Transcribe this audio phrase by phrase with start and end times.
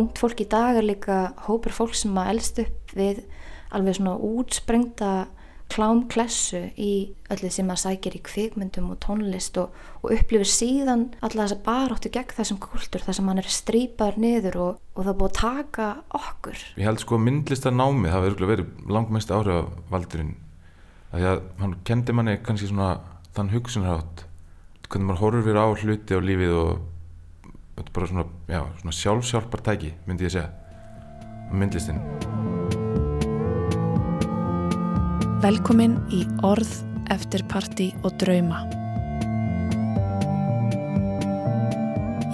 [0.00, 3.24] ungt fólk í dag er líka hópur fólk sem að elst upp við
[3.74, 5.12] alveg svona útsprengta
[5.72, 6.92] klámklessu í
[7.32, 11.64] öllu sem að sækir í kvikmyndum og tónlist og, og upplifir síðan alla þess að
[11.66, 15.32] bara áttu gegn þessum kultur þar sem hann er strípar niður og, og það búið
[15.32, 15.88] að taka
[16.20, 16.62] okkur.
[16.78, 20.34] Ég held sko myndlistar námið það verður verið langmest áhrif af valdurinn
[21.16, 22.92] því að hann kendi manni kannski svona
[23.36, 24.26] þann hugsunarhátt
[24.86, 26.84] hvernig maður horfir á hluti á lífið og
[27.76, 30.50] bara svona, já, svona sjálfsjálfar tæki myndi ég segja
[31.52, 32.00] myndlistin
[35.44, 36.70] Velkomin í Orð
[37.12, 38.62] eftir partí og drauma.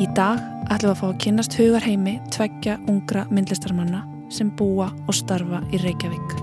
[0.01, 0.41] Í dag
[0.73, 5.83] ætlum við að fá að kynast hugarheimi tveggja ungra myndlistarmanna sem búa og starfa í
[5.83, 6.39] Reykjavík.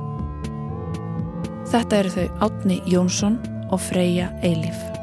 [1.71, 4.98] Þetta eru þau Átni Jónsson og Freyja Eilíf.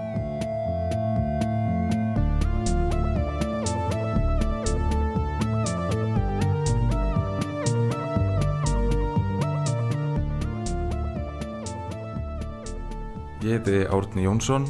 [13.66, 14.62] Heiti Árni Jónsson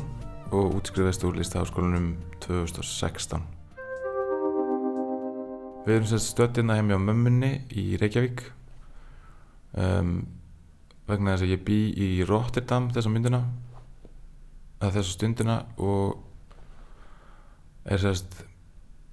[0.56, 3.42] og útskriðast úr listaháskólanum 2016
[5.84, 8.40] Við erum sérst stöddina heim hjá mömmunni í Reykjavík
[9.76, 10.22] um,
[11.10, 13.42] vegna þess að ég bý í Rotterdam þessa myndina
[14.80, 16.16] að þessa stundina og
[17.84, 18.38] er sérst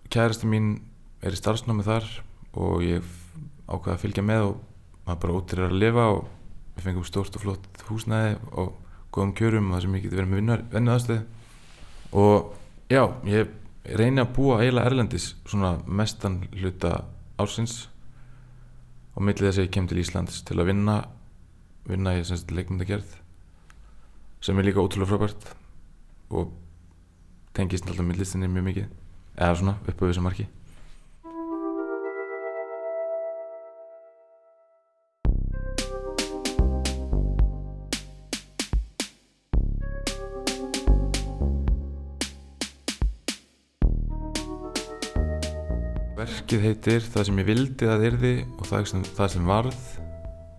[0.07, 0.77] kærasti mín
[1.19, 2.07] er í starfsnámi þar
[2.55, 3.11] og ég
[3.67, 4.63] ákvaði að fylgja með og
[5.09, 6.23] maður bara til að lifa og
[6.77, 8.79] við fengum stórt og flott húsnæði og
[9.13, 11.21] góðum kjörum og það sem ég geti verið með vinnuðarstöð
[12.23, 12.53] og
[12.91, 13.51] já, ég
[13.99, 17.03] reyni að búa eiginlega erlendis svona mestan hluta
[17.41, 17.87] ársins
[19.13, 20.97] og millið þess að ég kem til Íslands til að vinna
[21.87, 23.17] vinna í leikmyndagerð
[24.43, 25.49] sem er líka ótrúlega frábært
[26.33, 26.53] og
[27.55, 28.91] tengist alltaf millistinni mjög mikið
[29.35, 30.47] eða svona upp á þessu marki
[46.53, 49.85] Verkið heitir Það sem ég vildi að yrði og það sem, það sem varð.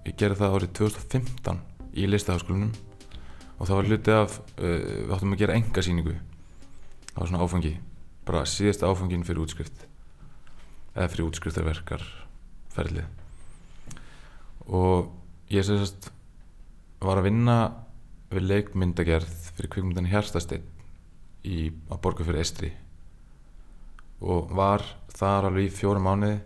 [0.09, 1.61] Ég gerði það árið 2015
[1.95, 2.73] í listaháskólanum
[3.55, 7.47] og það var hluti af uh, við áttum að gera enga síningu það var svona
[7.47, 7.73] áfangi
[8.27, 9.87] bara síðasta áfangin fyrir útskrift
[10.97, 12.11] eða fyrir útskriftarverkar
[12.75, 13.07] ferlið.
[14.67, 15.15] Og
[15.55, 16.11] ég sérst
[17.07, 17.61] var að vinna
[18.35, 20.67] við leikmyndagerð fyrir kvikmyndan Hjartasteinn
[21.47, 22.79] í, á Borgarfjörði Estri
[24.25, 26.41] og var þar alveg í fjóra mánuði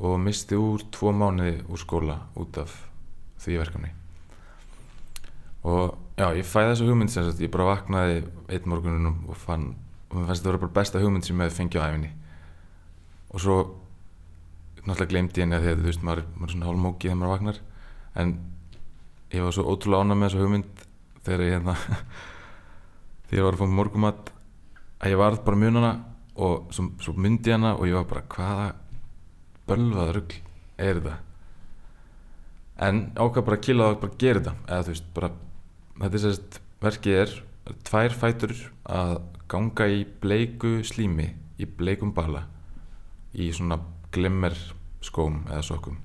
[0.00, 2.74] og misti úr tvo mánuði úr skóla út af
[3.40, 3.90] því verkefni.
[5.68, 9.72] Og já, ég fæði þessu hugmynd sem sagt, ég bara vaknaði einn morgunum og fann
[10.10, 12.10] og mér fannst þetta að vera bara besta hugmynd sem ég hefði fengið á æfinni
[13.30, 13.56] og svo
[14.80, 17.20] náttúrulega glemdi ég henni að því að þú veist maður, maður er svona hálfmókið þegar
[17.20, 17.60] maður vaknar.
[18.20, 18.32] En
[19.30, 20.84] ég var svo ótrúlega ánað með þessu hugmynd
[21.26, 21.76] þegar ég hérna
[23.28, 24.32] þegar ég var að fá morgumat
[25.00, 25.92] að ég varð bara munana
[26.40, 28.68] og svo, svo myndi hana og ég var bara hvaða
[29.68, 30.36] bölvað rugg
[30.80, 31.18] er þetta?
[32.80, 34.54] En ákvað bara að kila það og bara gera þetta.
[34.66, 35.30] Eða þú veist bara
[36.00, 37.34] þetta er sérst verkið er
[37.86, 38.54] tvær fætur
[38.88, 39.16] að
[39.50, 41.28] ganga í bleiku slími
[41.60, 42.46] í bleikum bala
[43.36, 43.78] í svona
[44.14, 44.56] glimmer
[45.04, 45.98] skóm eða sokkum.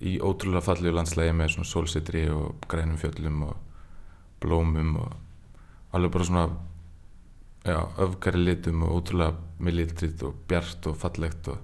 [0.00, 3.56] Í ótrúlega fallegu landslægi með svona sólsitri og grænum fjöllum og
[4.40, 5.14] blómum og
[5.94, 6.44] alveg bara svona
[7.64, 11.58] já, öfgari litum og ótrúlega milliltrið og bjart og fallegt og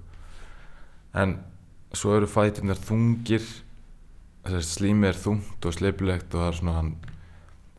[1.16, 1.38] en
[1.96, 3.44] svo eru fætunar þungir
[4.46, 6.92] þess að slími er þungt og sleipilegt og það er svona hann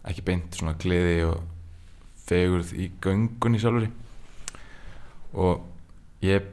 [0.07, 1.43] ekki beint svona gleði og
[2.27, 3.89] fegurð í göngunni sjálfur
[5.37, 5.67] og
[6.25, 6.49] ég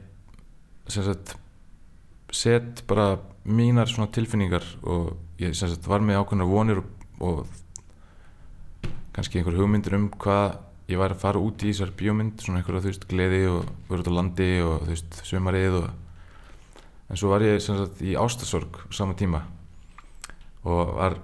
[0.91, 1.37] sagt
[2.35, 3.15] set bara
[3.45, 6.93] mínar svona tilfinningar og ég sagt var með ákveðna vonir og,
[7.25, 7.47] og
[9.15, 10.59] kannski einhver hugmyndir um hvað
[10.91, 14.03] ég væri að fara út í þessar bíómynd svona einhverja þú veist gleði og vera
[14.05, 15.87] út á landi og þú veist sömarið og
[17.09, 19.45] en svo var ég sagt í ástasorg á sama tíma
[20.65, 21.19] og var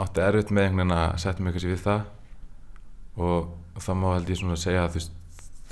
[0.00, 2.02] átti erfitt með einhvern veginn að setja mig eitthvað við það
[3.20, 5.16] og það má held ég svona að segja að þú veist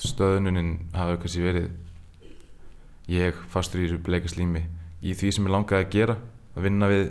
[0.09, 1.71] stöðununin hafa eitthvað verið
[3.09, 4.63] ég fastur í þessu bleika slími
[5.03, 6.19] í því sem ég langaði að gera
[6.55, 7.09] að vinna við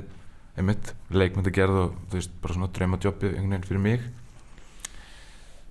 [0.58, 4.08] einmitt leikmynda gerð og þú veist bara svona draumadjópi einhvern veginn fyrir mig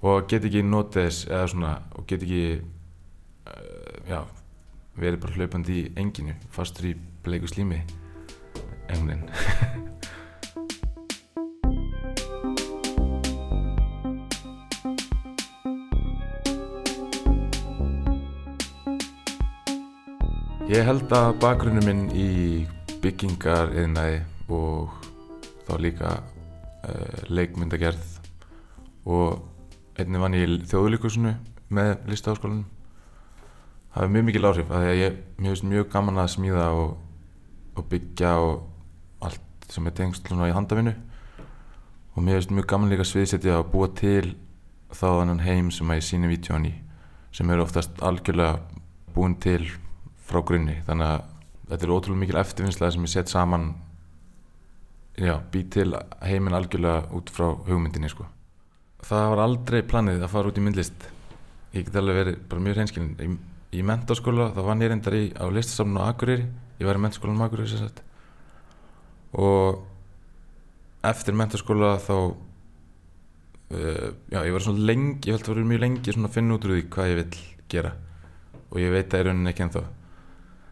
[0.07, 2.43] og get ekki notið þess eða svona og get ekki
[3.51, 4.21] uh, já
[4.97, 6.95] verið bara hlaupandi í enginu fastur í
[7.27, 7.83] bleiku slími
[8.87, 9.27] veginn
[20.67, 22.31] Ég held að bakgrunnum minn í
[23.03, 24.17] byggingar eðinæði
[24.51, 24.97] og
[25.67, 28.17] þá líka uh, leikmyndagerð
[29.07, 29.56] og
[29.97, 31.33] einnig vann ég þjóðlíkusinu
[31.73, 32.65] með listaháskólanum.
[33.93, 36.97] Það hefur mjög mikil áhrif að ég, finnst mjög gaman að smíða og,
[37.77, 40.93] og byggja og allt sem er tengst í handafinu
[42.13, 44.35] og mér finnst mjög gaman líka að sviðsetja og búa til
[44.93, 46.75] þá þannan heim sem að ég síni vítjón í
[47.33, 48.61] sem eru oftast algjörlega
[49.17, 49.65] búin til
[50.29, 50.79] frá grunni.
[50.87, 51.27] Þannig að
[51.71, 53.67] þetta er ótrúlega mikil eftirvinnslega sem ég set saman
[55.17, 58.29] já, bý til heiminn algjörlega út frá hugmyndinni sko.
[59.07, 61.07] Það var aldrei planið að fara út í myndlist.
[61.77, 63.29] Ég get alveg verið bara mjög hreinskilin í,
[63.79, 66.47] í mentaskóla þá vann ég reyndar í á listasafnun á Akureyri.
[66.81, 68.03] Ég var í mentaskólanum á Akureyri sérsagt
[69.37, 69.83] og
[71.05, 75.83] eftir mentaskóla þá uh, já, ég var svona lengi ég held að það var mjög
[75.83, 77.45] lengi svona að finna út úr því hvað ég vil
[77.75, 77.93] gera.
[78.73, 79.85] Og ég veit það í rauninni ekki ennþá.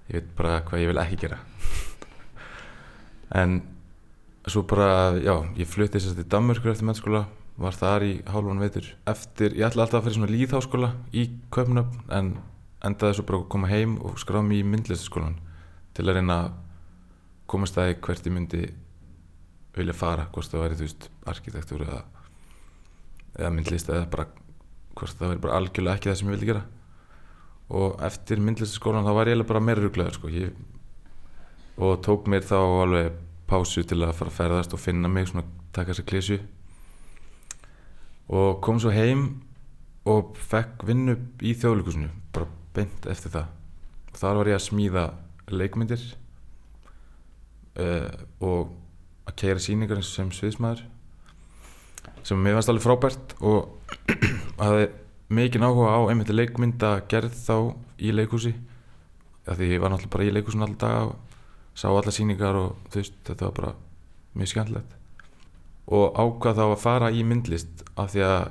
[0.09, 1.39] Ég veit bara hvað ég vil ekki gera.
[3.35, 3.63] En
[4.47, 7.25] svo bara, já, ég flutti að til Danmörkur eftir mennskóla
[7.61, 11.25] var þar í hálfan veitur eftir, ég ætla alltaf að fyrir svona líðháskóla í
[11.55, 12.31] Kaupnöfn en
[12.85, 15.37] endaði svo bara að koma heim og skráða mér í myndlistaskólan
[15.95, 16.56] til að reyna að
[17.51, 18.62] komast aðeins hvert ég myndi
[19.75, 22.01] vilja fara, hvort það væri þú veist arkitektur eða,
[23.39, 24.27] eða myndlist eða bara
[24.95, 26.65] hvort það væri bara algjörlega ekki það sem ég vildi gera
[27.75, 30.29] og eftir myndlistaskólan þá var ég bara meira rugglegar sko.
[31.77, 33.12] og tók mér þá alveg
[33.47, 36.39] pásu til að fara að ferðast og finna mig svona taka sér klísu
[38.29, 39.26] og kom svo heim
[40.09, 43.53] og fekk vinnu í þjóðleikusinu bara beint eftir það.
[44.12, 45.05] Og þar var ég að smíða
[45.53, 46.03] leikmyndir
[47.81, 48.09] uh,
[48.41, 48.75] og
[49.29, 50.85] að keira síningar eins og sem sviðsmaður
[52.25, 53.94] sem mér fannst alveg frábært og
[54.62, 54.88] hafði
[55.35, 57.56] mikið áhuga á einmitt leikmynda gerð þá
[58.00, 58.55] í leikhúsi
[59.44, 61.15] því ég var náttúrulega bara í leikhúsinu alltaf
[61.76, 63.73] sá alla síningar og þú veist þetta var bara
[64.38, 64.97] mjög skemmtilegt
[65.87, 68.45] og ákvað þá að fara í myndlist af því að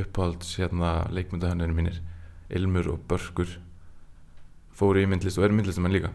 [0.00, 2.00] upphalds hérna leikmyndahönnunum mínir
[2.52, 3.50] Ilmur og Börkur
[4.76, 6.12] fóru í myndlist og eru myndlistumenn líka.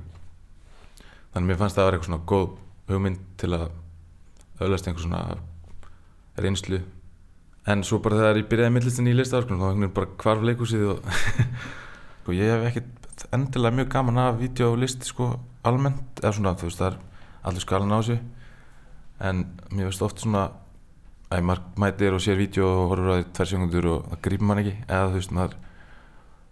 [1.33, 2.47] Þannig að mér fannst það að vera eitthvað svona góð
[2.91, 3.67] hugmynd til að
[4.61, 5.21] öðlast einhver svona
[6.41, 6.81] reynslu.
[7.69, 10.85] En svo bara þegar ég byrjaði myndlistin í listaðarkunum þá var veginn bara hvarf leikúsið
[10.95, 11.09] og,
[12.25, 15.33] og ég hef ekkert endilega mjög gaman af videolist sko
[15.67, 16.21] almennt.
[16.21, 17.01] Eða svona þú veist það er
[17.49, 18.19] allir skalan á þessu
[19.21, 20.47] en mér veist oft svona
[21.31, 24.49] að maður mætir og sér vídeo og horfur að því tvær sekundur og það grýpur
[24.49, 24.73] mann ekki.
[24.87, 25.55] Eða þú veist maður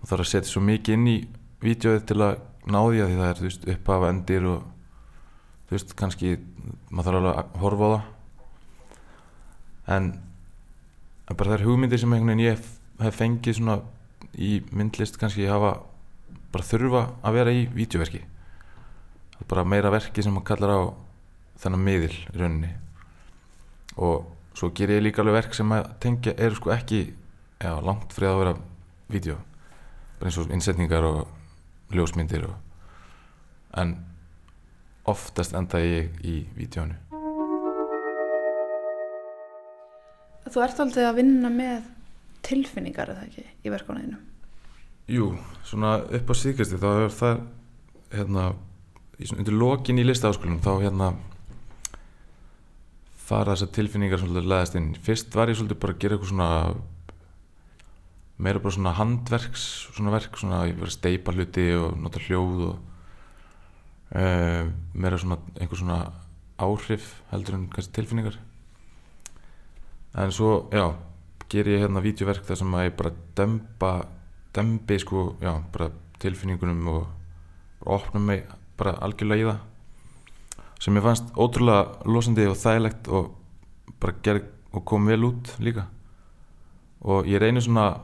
[0.05, 1.17] þarf að setja svo mikið inn í
[1.65, 2.39] vídeoið til að
[2.69, 4.65] ná því að því það er þú veist upphafa endir og
[5.67, 6.33] þú veist kannski
[6.89, 8.09] maður þarf alveg að horfa á það.
[9.89, 10.11] En
[11.29, 12.67] bara það er hugmyndir sem einhvern veginn ég
[13.03, 13.79] hef fengið svona
[14.37, 15.75] í myndlist kannski hafa
[16.53, 20.81] bara þurfa að vera í vídeoverki það er bara meira verki sem maður kallar á
[21.59, 22.73] þennan miðil í rauninni.
[23.99, 27.01] Og svo ger ég líka alveg verk sem að tengja eru sko ekki
[27.59, 28.55] já, langt frið að vera
[29.09, 29.37] vídeo
[30.19, 32.55] bara eins og innsetningar og ljósmyndir og,
[33.79, 33.95] en
[35.09, 36.97] oftast enda ég í vídeonu
[40.49, 41.83] Þú ert aldrei að vinna með
[42.45, 44.17] tilfinningar eða ekki í verkefniðinu?
[45.13, 45.27] Jú,
[45.65, 47.41] svona upp á síðkvæmstu þá er það
[48.15, 48.45] hérna,
[49.35, 51.11] undir lokin í listaháskólum þá hérna
[53.29, 54.93] fara þessar tilfinningar svolítið leðast inn.
[55.05, 56.51] Fyrst var ég svolítið bara að gera eitthvað svona
[58.39, 62.61] meira bara svona handverks svona verk, svona ég var að steipa hluti og nota hljóð
[62.69, 62.75] og
[64.15, 65.99] uh, meira svona einhver svona
[66.59, 68.39] áhrif heldur en kannski tilfinningar.
[70.19, 70.95] En svo, já
[71.49, 73.93] ger ég hérna vídeoverk þar sem að ég bara dempa,
[74.53, 78.43] dembi sko, já, bara tilfinningunum og opna mig
[78.79, 79.68] bara algjörlega í það
[80.79, 83.33] sem ég fannst ótrúlega losandi og þægilegt og
[83.99, 85.87] bara gerð og kom vel út líka.
[87.01, 88.01] Og ég reynir svona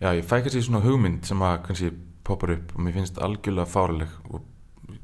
[0.00, 1.92] já ég fæ kannski svona hugmynd sem að kannski
[2.24, 4.42] poppar upp og mér finnst algjörlega fárileg og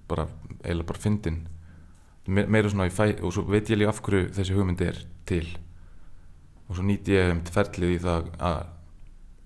[0.09, 0.27] bara
[0.65, 1.49] eiginlega bara fyndin.
[2.27, 5.05] Me meira svona ég fæ og svo veit ég líka af hverju þessi hugmynd er
[5.27, 5.59] til.
[6.69, 8.67] Og svo nýti ég um ferlið í það að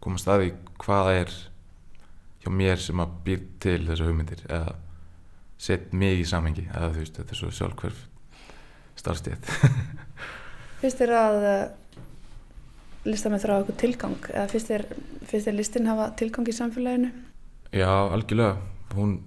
[0.02, 1.34] koma staði hvaða er
[2.42, 4.74] hjá mér sem að býr til þessu hugmyndir eða
[5.62, 8.02] sett mig í samhengi eða þú veist, þetta er svo sjálfhverf
[8.98, 9.50] starfstétt
[10.82, 11.58] Fyrst þér að uh,
[13.06, 14.86] listamenn þrá eitthvað tilgang eða fyrst þér,
[15.30, 17.12] fyrst þér listin hafa tilgang í samfélaginu?
[17.72, 18.56] Já, algjörlega
[18.96, 19.18] hún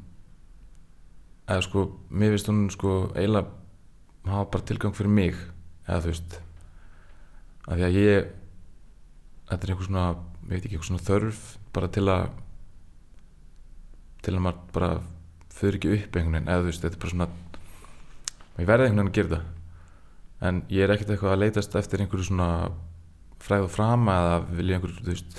[1.45, 5.37] eða sko, mér finnst hún sko eiginlega hafa bara tilgang fyrir mig
[5.85, 6.39] eða þú veist
[7.65, 8.31] af því að ég
[9.49, 10.05] þetta er eitthvað svona,
[10.45, 11.43] ég veit ekki, eitthvað svona þörf
[11.75, 12.25] bara til að
[14.25, 14.91] til að maður bara
[15.55, 17.27] fyrir ekki upp einhvern veginn eða þú veist, þetta er bara svona
[18.55, 19.51] ég verði einhvern veginn að gera það.
[20.45, 22.49] En ég er ekkert eitthvað að leitast eftir einhverju svona
[23.45, 25.37] fræð og frama eða vilja einhverju, þú veist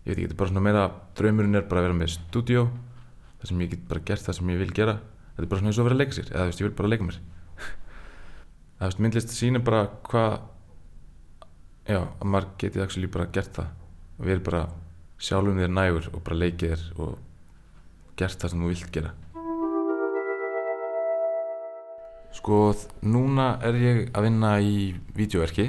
[0.00, 0.84] ég veit ekki, þetta er bara svona meira
[1.18, 2.62] draumurinn er bara að vera með stúdíó
[3.40, 4.96] þar sem ég get bara gert það sem ég vil gera.
[5.34, 6.68] Þetta er bara svona eins og að vera að leika sér eða þú veist, ég
[6.68, 7.18] vil bara leika mér.
[8.80, 10.30] Það veist, myndlist sýnir bara hvað
[11.90, 13.72] já, að maður geti actually bara gert það.
[14.18, 14.62] Og við erum bara
[15.20, 17.18] sjálfum þér nægur og bara leikið þér og
[18.20, 19.12] gert það sem þú vilt gera.
[22.40, 22.58] Sko,
[23.02, 25.66] núna er ég að vinna í vídeoverki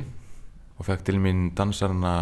[0.77, 2.13] og fekk til mín dansarna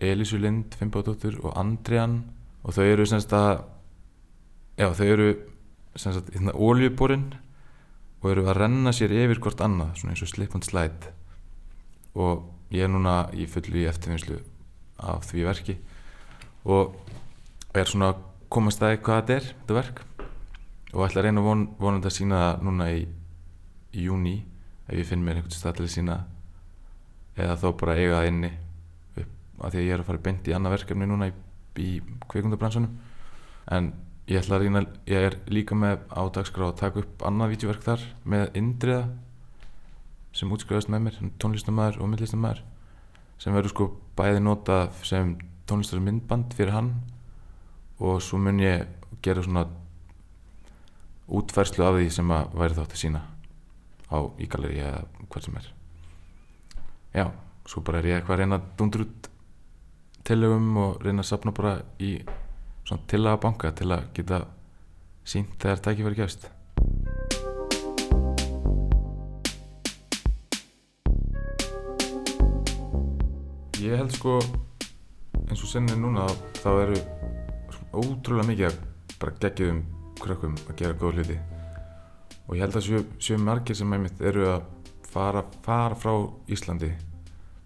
[0.00, 2.22] Elísu Lind, Fimboðdóttur og Andrian
[2.64, 3.62] og þau eru semst að
[4.80, 5.28] já, þau eru
[5.94, 7.28] semst að hérna óljuborinn
[8.20, 11.12] og eru að renna sér yfir hvort annað svona eins og slip and slide.
[12.16, 14.40] Og ég er núna í fullu í eftirvinnslu
[15.00, 15.76] af því verki
[16.68, 16.96] og
[17.76, 18.12] er svona
[18.50, 20.04] komast að hvað þetta er, þetta verk.
[20.90, 23.04] Og ætla að reyna von, vonandi að sína það núna í,
[23.94, 24.36] í júni
[24.90, 26.16] ef ég finn mér einhvern stað til að sína
[27.38, 28.50] eða þá bara eiga það inni
[29.22, 31.34] upp af því að ég er að fara beint í annað verkefni núna í,
[31.78, 31.90] í
[32.32, 32.96] kveikundabransunum
[33.76, 33.92] en
[34.30, 38.06] ég ætla að reyna ég er líka með ádagsgrá að taka upp annað vídeoverk þar
[38.34, 39.04] með Indriða
[40.34, 42.64] sem útskriðast með mér tónlistamæður og myndlistamæður
[43.40, 43.88] sem verður sko
[44.18, 45.32] bæði notað sem
[45.70, 46.92] tónlistar myndband fyrir hann
[48.00, 48.86] og svo mun ég
[49.22, 49.66] gera svona
[51.28, 53.20] útfærslu af því sem að væri þátt að sína
[54.10, 55.66] á í galeri eða hvað sem er.
[57.14, 57.26] Já,
[57.68, 59.28] svo bara er ég eitthvað að reyna að dundur út
[60.26, 62.16] tillögum og reyna að sapna bara í
[62.88, 64.40] svona tillaga banka til að geta
[65.24, 66.48] sínt þegar tækifæri gefst.
[73.80, 74.40] Ég held sko
[75.46, 76.26] eins og senni núna
[76.60, 76.98] þá eru
[77.94, 78.80] ótrúlega mikið að
[79.20, 79.80] bara geggjum
[80.20, 81.38] krökkum að gera góð hluti.
[82.48, 84.66] Og ég held að séu, séu margir sem einmitt eru að
[85.10, 86.12] fara, fara frá
[86.50, 86.90] Íslandi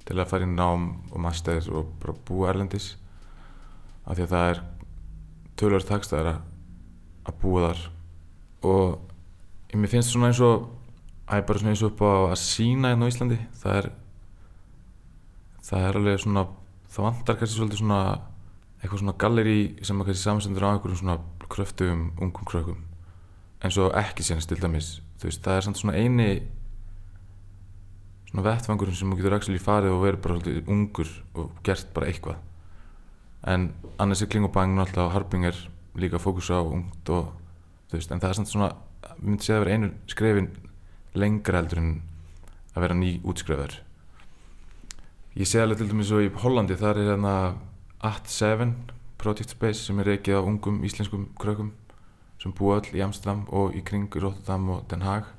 [0.05, 2.95] til að fara í nám og master og bara búa erlendis
[4.05, 4.63] af því að það er
[5.61, 6.41] tölur takstæðir að,
[7.25, 7.85] að búa þar.
[8.65, 10.69] Og ég finnst svona eins og
[11.25, 13.91] að ég bara svona eins og upp á að sína hérna á Íslandi það er
[15.65, 16.45] það er alveg svona
[16.93, 18.01] það vantar kannski svolítið svona
[18.85, 21.19] eitthvað svona galleri sem að kannski samsendur á einhverjum svona
[21.51, 22.85] kröftugum ungum krökkum
[23.65, 26.29] eins og ekki sérnst til dæmis þú veist, það er samt svona eini
[28.35, 32.09] svona vettvangurinn sem þú getur actually farið og verið bara svolítið ungur og gert bara
[32.11, 32.41] eitthvað.
[33.47, 33.69] En
[34.03, 35.57] annars er og Harbing er
[35.95, 37.33] líka fókus á ungt og
[37.89, 38.75] þú veist, en það er samt svona
[39.21, 40.49] við myndum séð að vera einu skrefin
[41.15, 42.03] lengra heldur en
[42.75, 43.77] að vera ný útskrefur
[45.37, 47.35] ég sé alveg til dæmis svo í Hollandi þar er hérna
[48.05, 48.75] At7
[49.19, 51.71] Project Space sem er reikið á ungum íslenskum krökkum
[52.43, 55.31] sem búa öll í Amsterdam og í kring Rotterdam og Den Haag.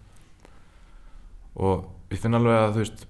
[1.55, 3.05] Og ég finn alveg að þú veist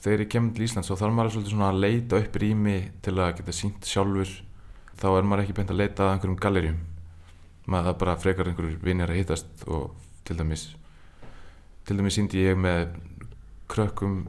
[0.00, 3.16] þegar ég kemur til Íslands þá þarf maður svolítið svona að leita upp rými til
[3.18, 4.36] að geta sínt sjálfur.
[5.00, 6.80] Þá er maður ekki beint að leita að einhverjum gallerjum
[7.70, 9.92] maður bara frekar einhverjur vinir að hittast og
[10.26, 10.70] til dæmis
[11.86, 12.94] til dæmis síndi ég með
[13.70, 14.24] krökkum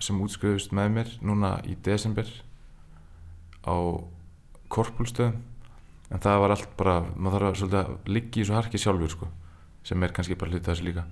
[0.00, 2.28] sem útskriðust með mér núna í desember
[3.66, 3.76] á
[4.70, 5.38] korpulstöðum
[6.10, 9.12] en það var allt bara, maður þarf að svolítið að liggja í svo harki sjálfur
[9.14, 9.30] sko
[9.86, 11.04] sem er kannski bara hluta þessu líka.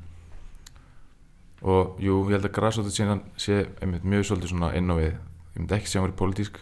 [1.64, 5.14] Og jú, ég held að græsótið síðan sé einmitt mjög svolítið svona inn á við.
[5.54, 6.60] Ég myndi ekki segja að hann verið pólitísk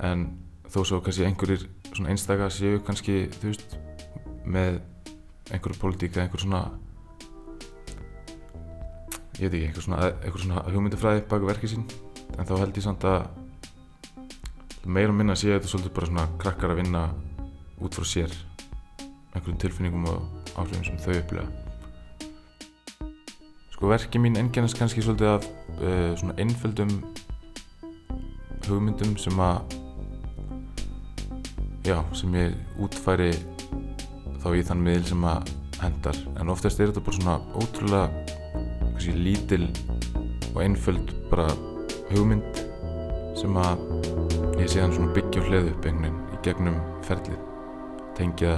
[0.00, 0.22] en
[0.70, 3.74] þó svo kannski einhverjir svona einstaka séu kannski, þú veist
[4.48, 4.80] með
[5.50, 6.62] einhverju pólitík eða einhver svona
[9.40, 11.86] ég veit ekki, einhver svona, einhver svona hugmyndafræði baka verkið sín.
[12.38, 13.28] En þá held ég samt að
[14.86, 17.02] meira og minna sé þetta svolítið bara svona krakkar að vinna
[17.80, 18.36] út frá sér
[19.34, 21.48] einhverjum tilfinningum og áhrifum sem þau upplega
[23.74, 25.46] sko verkið mín enginnast kannski svolítið af
[25.80, 26.90] uh, svona einföldum
[28.66, 29.76] hugmyndum sem að
[31.88, 33.32] já, sem ég útfæri
[34.40, 38.06] þá í þann miðil sem að hendar en oftast er þetta bara svona ótrúlega
[38.82, 39.64] kannski lítil
[40.52, 41.48] og einföld bara
[42.10, 42.64] hugmynd
[43.38, 46.74] sem að ég sé hann svona byggja og hliðu upp einhvern veginn í gegnum
[47.06, 47.38] ferlið.
[48.18, 48.52] Tengja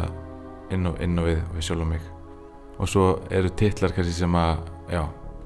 [0.75, 2.09] inn og inn og við, við sjálf og mig.
[2.83, 5.03] Og svo eru titlar kannski sem að já,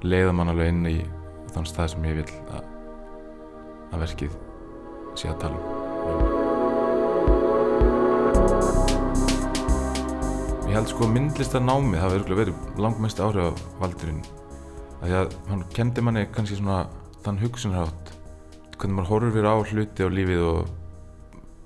[0.06, 0.96] leiða mann alveg inn í
[1.52, 2.64] þann stað sem ég vil að,
[3.90, 4.32] að verkið
[5.20, 5.64] sé að tala um.
[10.66, 14.24] Ég held sko myndlistarnámið hafi örgulega verið langmest áhrif af valdurinn
[14.96, 16.86] að því að hann kendi manni kannski svona
[17.24, 18.16] þann hugsunarhátt
[18.76, 20.68] hvernig maður horfir á hluti á lífið og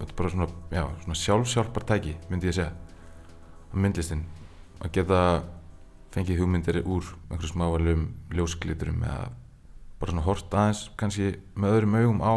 [0.00, 4.22] þetta er bara svona, já, svona sjálfsjálpar tæki myndi ég segja á myndlistin.
[4.80, 5.20] Að geta
[6.14, 9.28] fengið hugmyndir úr einhverjum smávalum ljósgliturum eða
[10.00, 12.34] bara svona hort aðeins kannski með öðrum augum á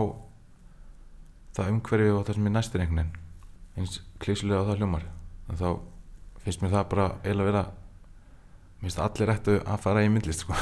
[1.53, 3.21] það umhverfi og það sem er næstir einhvern veginn.
[3.77, 5.07] Eins klísulega á það hljómar.
[5.49, 5.69] En þá
[6.43, 7.63] finnst mér það bara eiginlega vera
[8.81, 10.57] mér finnst allir ættu að fara í myndlist sko.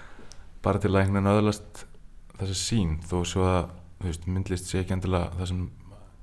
[0.64, 1.86] bara til að einhvern veginn öðlast
[2.38, 3.64] þessa sín þó svo að
[4.04, 5.62] veist, myndlist sé ekki endilega það sem,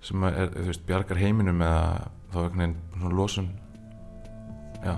[0.10, 3.50] sem er, veist, bjargar heiminum eða þá einhvern veginn svona losun.
[4.82, 4.96] Já,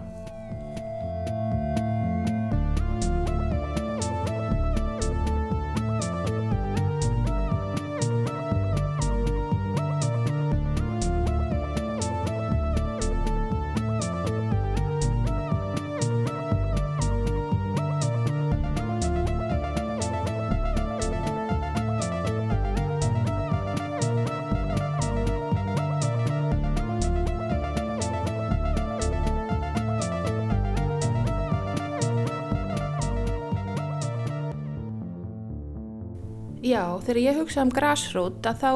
[37.53, 38.69] hugsa um grassroot að þá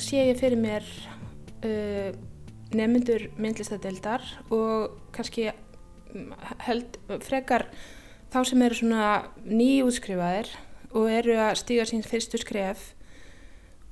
[0.00, 0.84] sé ég fyrir mér
[1.60, 2.14] uh,
[2.72, 6.30] nefnendur myndlistadeildar og kannski mm,
[6.64, 7.66] held frekar
[8.32, 9.08] þá sem eru svona
[9.44, 10.48] nýjútskrifaðir
[10.96, 12.94] og eru að stíga sín fyrstu skref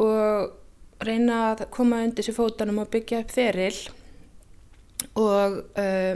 [0.00, 0.56] og
[1.04, 3.76] reyna að koma undir sér fótanum og byggja upp feril.
[5.12, 6.14] Og uh,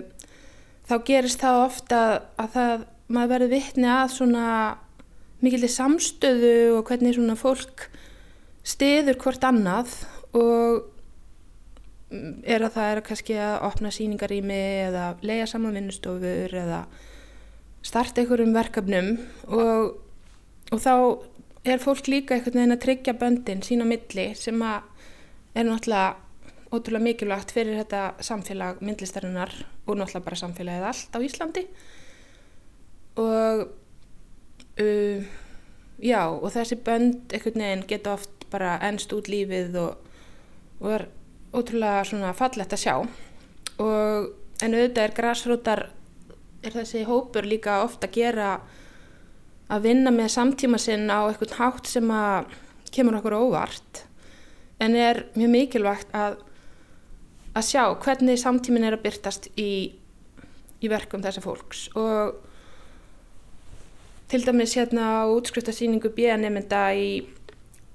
[0.89, 2.01] þá gerist það ofta
[2.41, 4.49] að það, maður verður vittni að svona
[5.45, 7.91] mikilvæg samstöðu og hvernig svona fólk
[8.67, 9.93] stiður hvort annað
[10.37, 10.93] og
[12.47, 14.59] er að það er kannski að opna síningarými
[14.89, 16.83] eða lega saman vinnustofur eða
[17.87, 19.11] starta einhverjum verkefnum
[19.55, 19.97] og,
[20.75, 20.95] og þá
[21.67, 24.87] er fólk líka einhvern veginn að tryggja böndin sín á milli sem að
[25.57, 26.15] er náttúrulega
[26.67, 29.55] ótrúlega mikilvægt fyrir þetta samfélag myndlistarinnar
[29.87, 31.63] og náttúrulega bara samfélagið allt á Íslandi.
[33.23, 33.67] Og
[34.77, 35.25] Uh,
[36.05, 40.09] já og þessi bönd einhvern veginn geta oft bara ennst út lífið og,
[40.81, 41.07] og er
[41.57, 42.97] ótrúlega svona fallett að sjá.
[43.83, 45.85] Og en auðvitað er græsrótar
[46.67, 48.51] er þessi hópur líka ofta að gera
[49.71, 52.53] að vinna með samtíma sinn á einhvern hátt sem að
[52.95, 54.05] kemur okkur óvart.
[54.81, 56.41] En er mjög mikilvægt að
[57.57, 59.97] að sjá hvernig samtímin er að byrtast í,
[60.85, 61.87] í verkum þessa fólks.
[61.97, 62.37] Og
[64.29, 66.83] til dæmis hérna á útskriftasýningu B-nemynda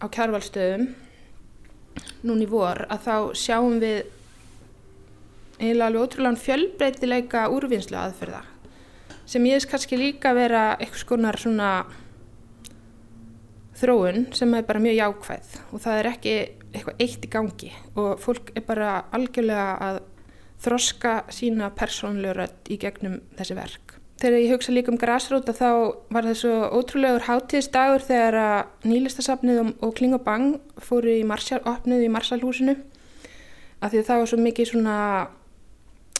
[0.01, 0.89] á kjárvalstöðum
[2.25, 4.01] núni vor að þá sjáum við
[5.61, 8.41] eiginlega alveg ótrúlega fjölbreytileika úrvinnslu aðferða
[9.29, 11.71] sem ég veist kannski líka vera eitthvað skonar svona
[13.81, 16.33] þróun sem er bara mjög jákvæð og það er ekki
[16.71, 20.01] eitthvað eitt í gangi og fólk er bara algjörlega að
[20.61, 23.90] þroska sína persónlegu í gegnum þessi verk.
[24.21, 25.69] Þegar ég hugsa líka um græsróta þá
[26.13, 31.63] var það svo ótrúlegur hátíðsdagur þegar að nýlistasafnið og Kling og Bang fóru í Marsjál,
[31.65, 32.75] opnuð í Marsalhúsinu
[33.81, 34.97] af því að það var svo mikið svona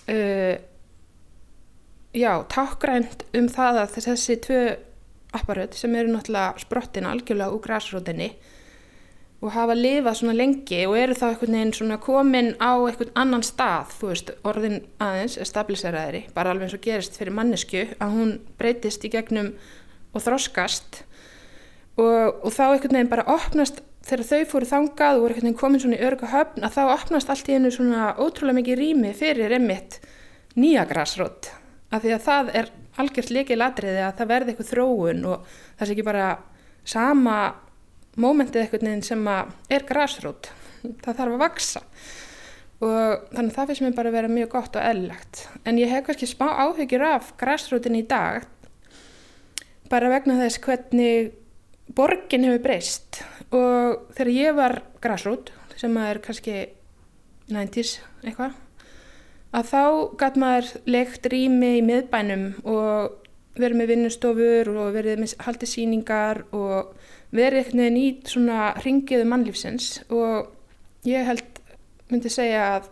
[0.09, 0.55] uh,
[2.17, 4.63] já, tákgrænt um það að þessi tvö
[5.37, 8.31] apparöð sem eru náttúrulega sprottin algjörlega úr græsrótinni
[9.41, 13.45] og hafa lifað svona lengi og eru þá einhvern veginn svona komin á einhvern annan
[13.45, 18.17] stað, þú veist, orðin aðeins er stabiliseraðri, bara alveg eins og gerist fyrir mannesku, að
[18.17, 19.55] hún breytist í gegnum
[20.13, 21.01] og þroskast
[21.97, 25.61] og, og þá einhvern veginn bara opnast, þegar þau fóru þangað og voru einhvern veginn
[25.63, 29.15] komin svona í örgu höfn, að þá opnast allt í hennu svona ótrúlega mikið rými
[29.17, 29.99] fyrir emmitt
[30.53, 31.49] nýja græsrót,
[31.89, 35.87] af því að það er algjört leikið ladriði að það verði eitthvað þróun og það
[35.87, 36.31] sé ekki bara
[36.85, 37.37] sama
[38.19, 40.51] mómentið eitthvað nefn sem er græsrót,
[41.03, 41.83] það þarf að vaksa
[42.81, 45.91] og þannig að það finnst mér bara að vera mjög gott og eðlagt en ég
[45.91, 48.47] hef kannski smá áhyggjur af græsrótin í dag
[49.91, 51.31] bara vegna þess hvernig
[51.95, 53.21] borgin hefur breyst.
[53.51, 56.57] Og þegar ég var græsrót sem er kannski
[57.51, 58.55] 90's eitthvað
[59.51, 59.83] að þá
[60.21, 63.17] gæt maður legt rými í miðbænum og
[63.57, 66.93] verið með vinnustofur og verið með haldið síningar og
[67.31, 70.51] verið eitthvað nýjum í svona ringiðu mannlífsins og
[71.07, 71.61] ég held
[72.11, 72.89] myndi segja að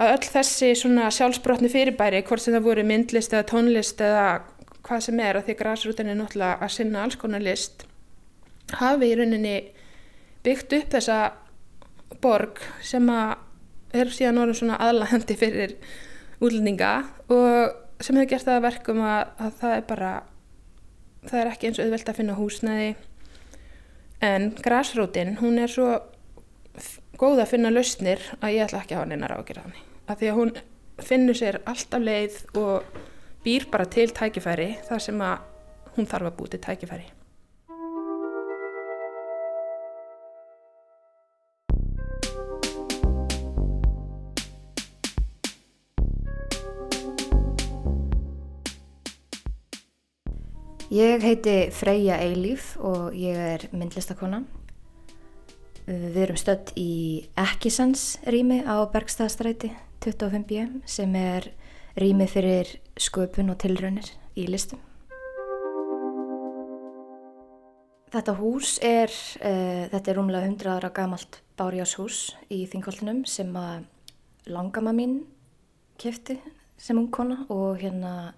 [0.00, 4.26] að öll þessi svona sjálfsbrotni fyrirbæri, hvort sem það voru myndlist eða tónlist eða
[4.86, 7.84] hvað sem er að því að græsrútin er náttúrulega að sinna alls konar list
[8.80, 9.56] hafi í rauninni
[10.46, 11.18] byggt upp þessa
[12.22, 13.36] borg sem að
[14.00, 15.76] er síðan orðin svona aðlæðandi fyrir
[16.40, 16.94] útlendinga
[17.28, 20.12] og sem hefur gert það að verkum að, að það er bara
[21.26, 22.90] það er ekki eins auðvelt að finna húsnæði
[24.20, 26.00] en græsrótin hún er svo
[27.20, 29.76] góð að finna lausnir að ég ætla ekki að hafa neina rákir hann
[30.10, 30.52] að því að hún
[31.04, 33.00] finnur sér alltaf leið og
[33.44, 35.46] býr bara til tækifæri þar sem að
[35.96, 37.08] hún þarf að búti tækifæri.
[50.90, 54.40] Ég heiti Freyja Eilíf og ég er myndlistakona.
[55.86, 59.70] Við erum stödd í Ekkisans rými á Bergstæðastræti
[60.02, 61.46] 25B sem er
[61.94, 64.82] rými fyrir sköpun og tilraunir í listum.
[68.10, 69.14] Þetta hús er,
[69.46, 73.86] uh, þetta er rúmlega 100 ára gamalt bárjáshús í Þingoltunum sem að
[74.50, 75.20] langama mín
[76.02, 76.40] kefti
[76.74, 78.34] sem ung kona og hérna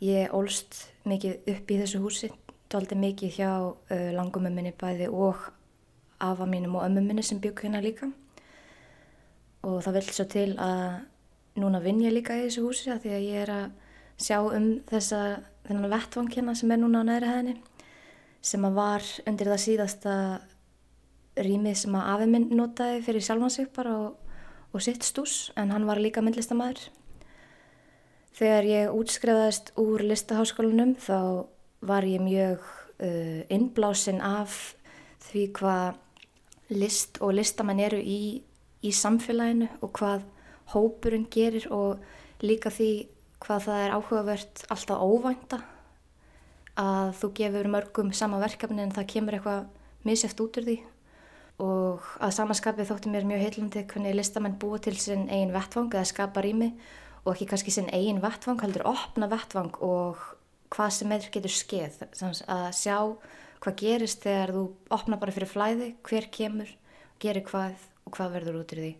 [0.00, 2.30] ég ólst mikið upp í þessu húsi,
[2.72, 5.48] tóldi mikið hjá uh, langumum minni bæði og
[6.24, 8.08] afa mínum og ömmum minni sem bygg hérna líka
[9.64, 11.02] og það vil svo til að
[11.60, 13.66] núna vinn ég líka í þessu húsi að því að ég er að
[14.24, 15.20] sjá um þessa
[15.66, 17.54] þennan vettvang hérna sem er núna á neðri hæðinni
[18.44, 20.16] sem að var undir það síðasta
[21.44, 24.34] rýmið sem að afi minn notaði fyrir sjálfansug bara og,
[24.74, 26.84] og sitt stús en hann var líka myndlistamæður.
[28.34, 31.46] Þegar ég útskreðast úr listaháskólanum þá
[31.86, 32.64] var ég mjög
[32.98, 34.74] uh, innblásin af
[35.28, 36.00] því hvað
[36.74, 38.42] list og listamenn eru í,
[38.82, 40.24] í samfélaginu og hvað
[40.72, 42.02] hópurinn gerir og
[42.42, 42.88] líka því
[43.44, 45.60] hvað það er áhugavert alltaf óvænta.
[46.74, 49.70] Að þú gefur mörgum sama verkefni en það kemur eitthvað
[50.08, 50.76] misjæft út úr því.
[51.62, 56.08] Og að samanskapið þótti mér mjög heilandi hvernig listamenn búa til sinn eigin vettvang eða
[56.10, 56.72] skapa rými
[57.24, 60.20] og ekki kannski sinn eigin vettvang, heldur opna vettvang og
[60.74, 62.98] hvað sem er getur skeið að sjá
[63.64, 66.70] hvað gerist þegar þú opna bara fyrir flæði hver kemur,
[67.22, 68.92] gerir hvað og hvað verður út úr því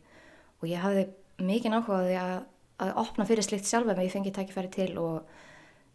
[0.60, 1.06] og ég hafði
[1.44, 2.36] mikið áhugaði að,
[2.84, 5.34] að opna fyrir slikt sjálf ef ég fengið tækifæri til og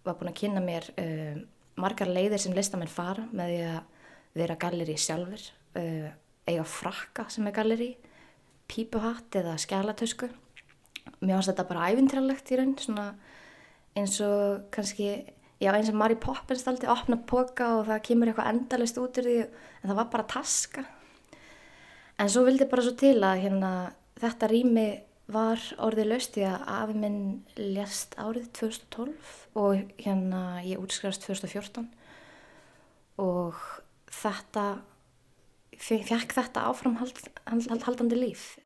[0.06, 1.40] var búin að kynna mér uh,
[1.80, 3.80] margar leiðir sem listamenn fara með því að
[4.40, 5.46] vera galleri sjálfur,
[5.80, 6.10] uh,
[6.50, 7.90] eiga frakka sem er galleri,
[8.70, 10.30] pípuhatt eða skjálatösku.
[11.20, 13.10] Mér finnst þetta bara æfintralegt í raun, svona
[13.98, 15.10] eins og kannski,
[15.60, 19.30] já eins og Mary Poppins daldi, opna boka og það kemur eitthvað endalist út úr
[19.30, 20.86] því en það var bara taska.
[22.20, 23.72] En svo vildi bara svo til að hérna,
[24.20, 24.88] þetta rými
[25.30, 27.20] var orðið laust því að afi minn
[27.58, 31.86] lést árið 2012 og hérna ég útskrifast 2014
[33.22, 33.60] og
[34.10, 34.66] þetta
[35.80, 38.58] fekk þetta áframhaldandi líf.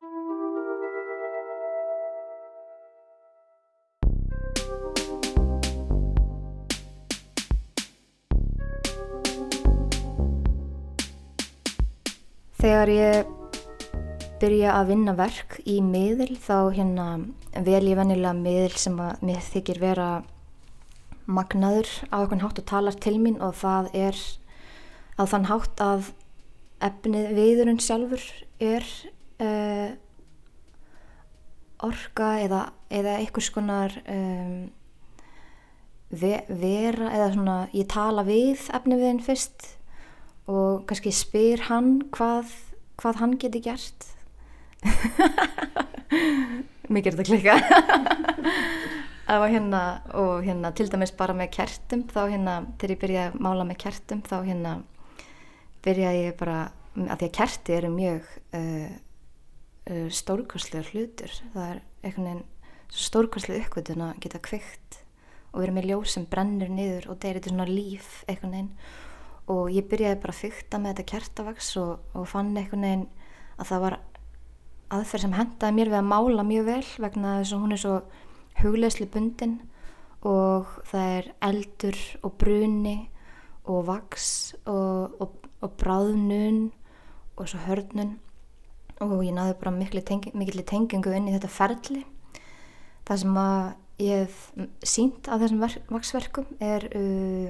[12.64, 13.26] Þegar ég
[14.40, 17.08] byrja að vinna verk í miðl þá hérna
[17.66, 20.06] vel ég vennilega miðl sem að mér þykir vera
[21.28, 24.22] magnaður á okkur hátt og talar til mín og það er
[25.20, 26.08] að þann hátt að
[26.88, 28.26] efnið viðurinn sjálfur
[28.72, 28.88] er
[29.44, 29.92] uh,
[31.84, 34.58] orka eða, eða einhvers konar um,
[36.16, 39.74] ve vera eða svona ég tala við efnið viðinn fyrst
[40.50, 42.46] og kannski spyr hann hvað,
[43.00, 44.00] hvað hann geti gert.
[46.92, 47.54] Mér gerir þetta klika
[49.26, 53.38] var hérna og hérna til dæmis bara með kertum þá hérna þegar ég byrjaði að
[53.46, 54.72] mála með kertum þá hérna
[55.84, 56.58] byrjaði ég bara
[56.94, 58.28] að því að kerti eru mjög
[58.58, 58.90] uh,
[59.90, 62.44] uh, stórkostlega hlutur það er einhvern veginn
[62.94, 65.00] stórkostlega uppgötun að geta kvikt
[65.54, 68.72] og vera með ljóð sem brennur niður og er eitthvað svona líf einhvern veginn
[69.52, 73.06] og ég byrjaði bara að fykta með þetta kertavags og, og fann einhvern veginn
[73.60, 73.98] að það var
[74.94, 77.96] aðferð sem hendaði mér við að mála mjög vel vegna þess að hún er svo
[78.62, 79.56] hugleisli bundin
[80.24, 82.96] og það er eldur og bruni
[83.68, 84.28] og vaks
[84.64, 86.66] og, og, og bráðnun
[87.36, 88.18] og svo hörnun.
[89.02, 90.32] Og ég náði bara miklu tengi,
[90.64, 92.04] tengingu inn í þetta ferli.
[93.04, 93.64] Það sem að
[94.04, 94.38] ég hef
[94.86, 97.48] sínt af þessum vaksverkum er uh,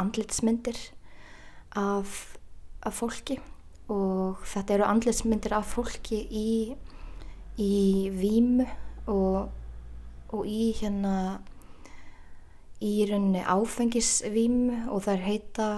[0.00, 0.78] andlitsmyndir
[1.78, 2.36] af,
[2.82, 3.38] af fólki
[3.90, 6.50] og þetta eru andlitsmyndir af fólki í,
[7.58, 7.74] í
[8.14, 8.66] výmu
[9.10, 9.50] og,
[10.30, 11.40] og í hérna
[12.80, 15.68] í rauninni áfengisvímu og þær heita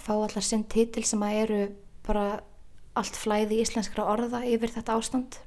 [0.00, 1.60] fá allar sinn titil sem að eru
[2.06, 2.26] bara
[2.98, 5.38] allt flæði íslenskra orða yfir þetta ástand.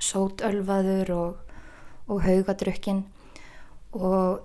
[0.00, 1.56] Sótölvaður og,
[2.08, 3.04] og haugadrukkin
[3.92, 4.40] og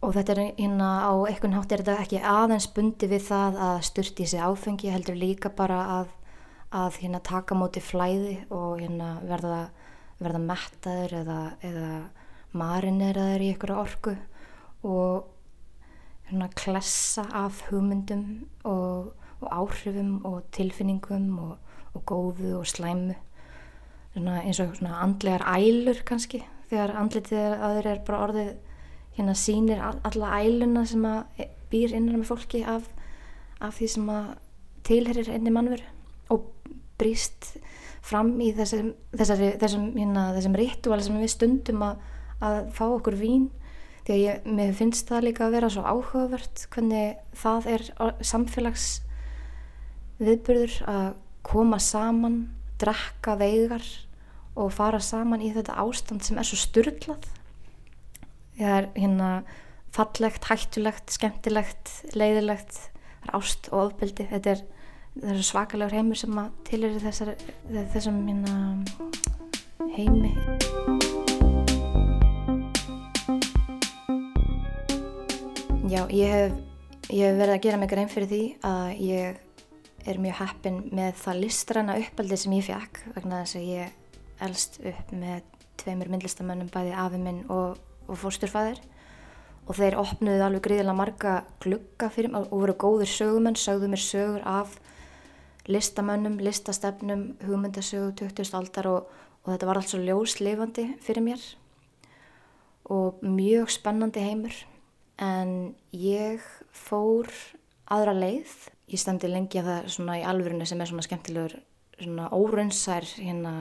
[0.00, 3.80] og þetta er hérna á einhvern hátt er þetta ekki aðeins bundi við það að
[3.90, 6.14] styrti sig áfengi heldur líka bara að,
[6.72, 9.60] að hérna taka móti flæði og hérna verða,
[10.22, 11.90] verða mettaður eða, eða
[12.56, 14.14] marineraður í ykkur orku
[14.88, 15.28] og
[16.30, 18.24] hérna klessa af hugmyndum
[18.64, 21.58] og, og áhrifum og tilfinningum og,
[21.92, 23.18] og góðu og slæmu.
[24.14, 28.50] Svona eins og andlegar ælur kannski þegar andletið að þeir er bara orðið
[29.20, 32.88] hérna sínir alla æluna sem að býr innan með fólki af,
[33.60, 34.30] af því sem að
[34.88, 35.86] tilherir einni mannveru
[36.32, 36.48] og
[36.98, 37.52] brýst
[38.04, 42.04] fram í þessum, þessari, þessum, hérna, þessum ritual sem við stundum að,
[42.40, 43.48] að fá okkur vín.
[44.06, 47.84] Því að ég, mér finnst það líka að vera svo áhugavert hvernig það er
[48.24, 48.86] samfélags
[50.20, 51.10] viðbyrður að
[51.46, 52.40] koma saman,
[52.80, 53.84] drekka veigar
[54.56, 57.28] og fara saman í þetta ástand sem er svo styrlað
[58.60, 59.30] það er hérna
[59.94, 62.76] fallegt, hættulegt, skemmtilegt leiðilegt,
[63.22, 64.64] það er ást og ofbeldi, þetta er,
[65.32, 67.32] er svakalegur heimur sem að þessar,
[67.94, 68.56] þessum hérna,
[69.96, 70.34] heimi.
[75.90, 76.52] Já, ég hef,
[77.10, 79.40] ég hef verið að gera mig grein fyrir því að ég
[80.06, 83.96] er mjög heppin með það listræna uppaldi sem ég fekk vegna þess að ég
[84.46, 85.40] elst upp með
[85.80, 88.80] tveimur myndlistamönnum bæði afi minn og, og fórsturfæðir
[89.70, 94.02] og þeir opnuði alveg gríðilega marga glugga fyrir mig og voru góður sögumenn, sögðu mér
[94.02, 94.74] sögur af
[95.70, 98.50] listamönnum, listastefnum, hugmyndasögu, 20.
[98.58, 101.46] aldar og, og þetta var allt svo ljóslifandi fyrir mér
[102.90, 104.56] og mjög spennandi heimur
[105.22, 106.42] en ég
[106.74, 107.30] fór
[107.90, 108.50] aðra leið.
[108.90, 111.54] Ég stemdi lengi að það svona í alvörunni sem er svona skemmtilegur,
[112.00, 113.54] svona órunnsær hérna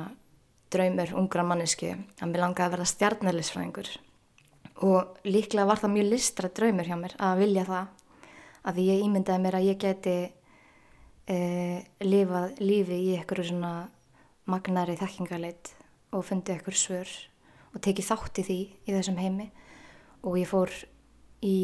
[0.73, 3.97] draumur ungra mannesku að mér langaði að verða stjarnælisfræðingur
[4.85, 7.95] og líklega var það mjög listra draumur hjá mér að vilja það
[8.63, 10.17] að því ég ímyndaði mér að ég geti
[11.29, 13.73] eh, lifað lífi í einhverju svona
[14.49, 15.73] magnari þekkingaleit
[16.15, 17.11] og fundið einhver svör
[17.73, 19.49] og tekið þátt í því í þessum heimi.
[20.25, 20.71] Og ég fór
[21.45, 21.59] í,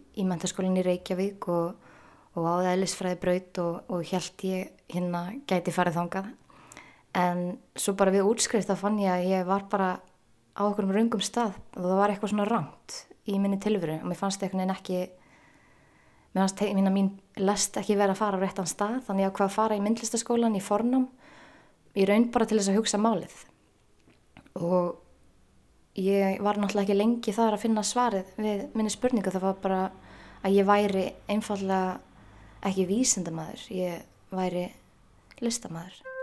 [0.00, 1.74] í mentaskólinni í Reykjavík og,
[2.38, 6.30] og á eðlisfræði braut og, og held ég hérna gæti farið þangað.
[7.14, 7.44] En
[7.78, 9.90] svo bara við útskrift þá fann ég að ég var bara
[10.54, 14.08] á okkur um rungum stað og það var eitthvað svona rangt í minni tilveru og
[14.08, 14.98] mér fannst eitthvað en ekki
[16.34, 19.48] mér fannst að mín lest ekki verið að fara á réttan stað þannig að hvað
[19.48, 21.08] að fara í myndlistaskólan í fornum
[21.94, 23.34] ég raun bara til þess að hugsa málið.
[24.58, 24.96] Og
[25.98, 29.82] ég var náttúrulega ekki lengi þar að finna svarið við minni spurningu það var bara
[30.44, 32.00] að ég væri einfallega
[32.66, 34.66] ekki vísindamæður ég væri
[35.44, 36.13] listamæður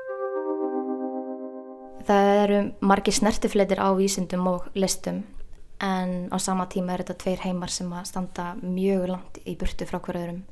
[2.07, 5.21] Það eru margi snertifleitir á vísindum og listum
[5.81, 9.87] en á sama tíma er þetta tveir heimar sem að standa mjög langt í burtu
[9.89, 10.43] frá hverjum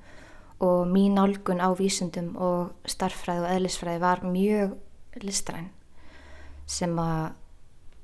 [0.60, 4.76] og mín álgun á vísindum og starffræði og eðlisfræði var mjög
[5.24, 5.70] listræn
[6.70, 7.32] sem að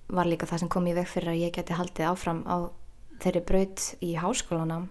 [0.07, 2.69] var líka það sem kom í veg fyrir að ég geti haldið áfram á
[3.23, 4.83] þeirri braut í háskólana.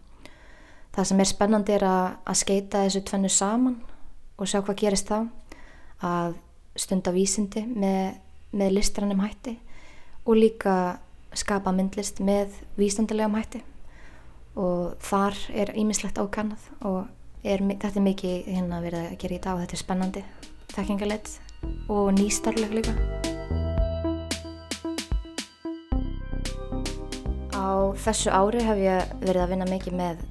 [0.95, 3.77] Það sem er spennandi er að, að skeita þessu tvennu saman
[4.39, 5.19] og sjá hvað gerist þá
[6.05, 6.37] að
[6.79, 8.19] stunda vísindi með
[8.55, 9.59] með listrannum hætti
[10.25, 10.75] og líka
[11.35, 13.61] skapa myndlist með vísandilegum hætti.
[14.55, 17.01] Og þar er ímislegt ákannað og
[17.43, 20.23] er, þetta er mikið hérna verið að gera í dag og þetta er spennandi
[20.75, 21.33] þekkingalett
[21.91, 22.95] og nýstarleg líka.
[27.55, 30.25] Á þessu ári hef ég verið að vinna mikið með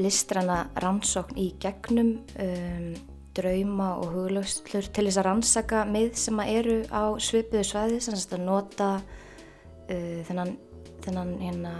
[0.00, 2.94] listranna rannsókn í gegnum um,
[3.34, 8.16] drauma og huglöfslur til þess að rannsaka mið sem að eru á svipiðu svæði sem
[8.16, 10.54] að nota uh, þennan,
[11.04, 11.74] þennan hérna,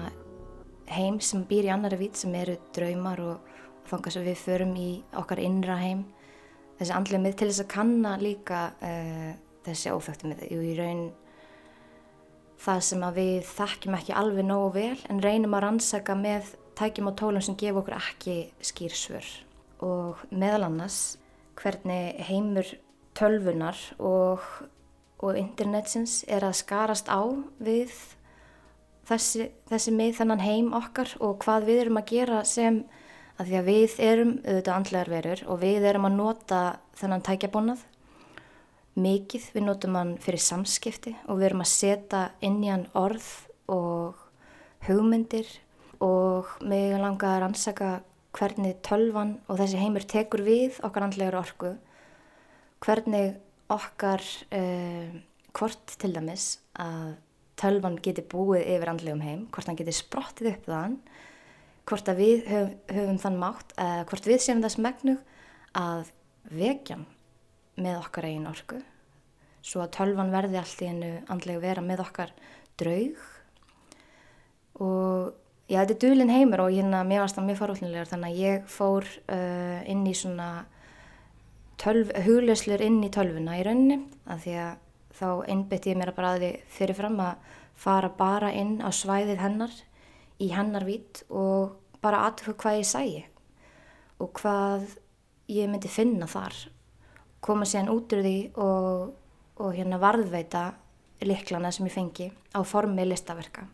[0.91, 3.53] heim sem býr í annari vít sem eru draumar og,
[3.85, 6.05] og þannig að við förum í okkar innra heim.
[6.79, 9.31] Þessi andlega mið til þess að kanna líka uh,
[9.65, 10.47] þessi óþöktu mið.
[10.51, 11.07] Í raun
[12.65, 17.11] það sem að við þekkjum ekki alveg nógu vel en reynum að rannsaka með tækjum
[17.11, 19.29] og tólum sem gefa okkur ekki skýrsvör
[19.85, 21.19] og meðal annars
[21.61, 22.69] hvernig heimur
[23.15, 24.43] tölvunar og,
[25.23, 27.23] og internetsins er að skarast á
[27.63, 27.93] við
[29.09, 32.83] þessi, þessi með þennan heim okkar og hvað við erum að gera sem
[33.39, 36.61] að því að við erum auðvitað andlegar verur og við erum að nota
[36.99, 37.85] þennan tækjabónað
[38.95, 43.27] mikið, við notum hann fyrir samskipti og við erum að setja inn í hann orð
[43.73, 44.21] og
[44.87, 45.49] hugmyndir
[46.05, 47.91] og mig langar að rannsaka
[48.35, 51.75] hvernig tölvan og þessi heimur tekur við okkar andlegar orku,
[52.85, 53.37] hvernig
[53.73, 55.15] okkar uh,
[55.55, 56.49] hvort til dæmis
[56.81, 57.15] að
[57.61, 60.97] tölvan geti búið yfir andlegum heim, hvort hann geti sprottið upp þann,
[61.89, 65.23] hvort að við höf, höfum þann mátt, uh, hvort við séum þess megnug
[65.79, 66.11] að
[66.51, 67.07] vekjan
[67.79, 68.83] með okkar eigin orku
[69.65, 72.35] svo að tölvan verði allt í hennu andlega vera með okkar
[72.81, 73.23] draug.
[74.85, 75.33] Og
[75.69, 78.71] já, þetta er dulinn heimur og hérna mér varst það mjög farúllinlegar þannig að ég
[78.71, 80.49] fór uh, inn í svona
[81.81, 84.01] tölv, hugleslur inn í tölvuna í rauninni
[84.31, 84.75] að því að
[85.15, 87.51] þá einbytti ég mér að bara að því fyrirfram að
[87.85, 89.75] fara bara inn á svæðið hennar
[90.43, 91.75] í hennar vít og
[92.05, 93.25] bara aðtöku hvað ég sæi
[94.23, 94.87] og hvað
[95.51, 96.55] ég myndi finna þar.
[97.45, 99.15] Koma síðan út úr því og,
[99.61, 100.65] og hérna varðveita
[101.25, 103.67] liklana sem ég fengi á formi listaverka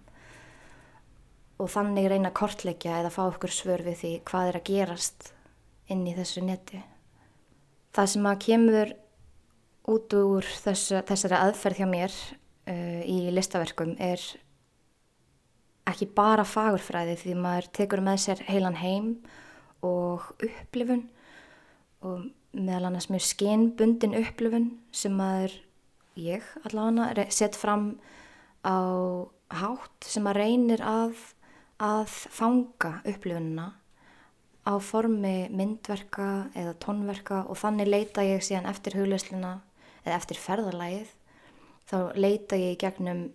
[1.60, 5.30] og þannig reyna að kortleggja eða fá okkur svör við því hvað er að gerast
[5.92, 6.80] inn í þessu neti.
[7.94, 8.92] Það sem að kemur
[9.90, 12.14] út úr þessu, þessari aðferð hjá mér
[12.70, 14.22] uh, í listaverkum er
[15.90, 19.14] ekki bara fagurfræði því maður tekur með sér heilan heim
[19.86, 21.08] og upplifun
[22.06, 25.52] og meðal annars mjög skinnbundin upplifun sem maður,
[26.18, 27.92] ég allavega, sett fram
[28.66, 28.78] á
[29.50, 31.18] hátt sem maður reynir að
[31.80, 33.70] að fanga upplifununa
[34.68, 39.56] á formi myndverka eða tónverka og þannig leita ég síðan eftir huglesluna
[40.04, 41.14] eða eftir ferðalægið
[41.88, 43.30] þá leita ég gegnum